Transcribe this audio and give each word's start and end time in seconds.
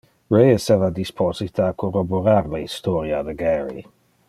Ray 0.31 0.49
esseva 0.53 0.87
disposite 0.99 1.61
a 1.67 1.75
corroborar 1.83 2.49
le 2.55 2.63
historia 2.65 3.21
de 3.29 3.35
Gary. 3.45 3.85